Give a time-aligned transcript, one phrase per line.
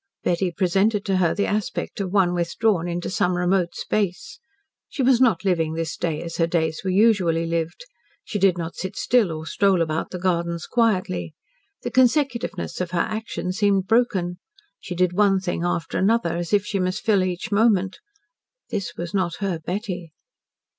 [0.23, 4.39] Betty presented to her the aspect of one withdrawn into some remote space.
[4.89, 7.85] She was not living this day as her days were usually lived.
[8.23, 11.35] She did not sit still or stroll about the gardens quietly.
[11.83, 14.39] The consecutiveness of her action seemed broken.
[14.79, 17.99] She did one thing after another, as if she must fill each moment.
[18.71, 20.13] This was not her Betty.